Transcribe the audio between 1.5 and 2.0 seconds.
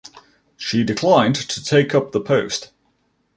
take